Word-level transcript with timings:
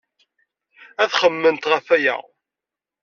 Ad 1.01 1.11
xemmement 1.19 1.69
ɣef 1.71 1.85
waya. 1.91 2.15